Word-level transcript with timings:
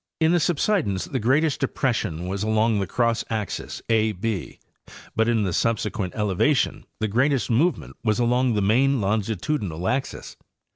In 0.19 0.31
the 0.31 0.39
subsidence 0.39 1.05
the 1.05 1.19
greatest 1.19 1.59
depression 1.59 2.25
was 2.27 2.41
along 2.41 2.79
the 2.79 2.87
cross 2.87 3.23
axis 3.29 3.83
A 3.87 4.13
B, 4.13 4.57
but 5.15 5.29
in 5.29 5.43
the 5.43 5.53
subsequent 5.53 6.15
elevation 6.15 6.87
the 6.99 7.07
greatest 7.07 7.51
movement 7.51 7.95
was 8.03 8.17
along 8.17 8.55
the 8.55 8.63
main 8.63 8.99
longitudinal 8.99 9.87
axes. 9.87 10.37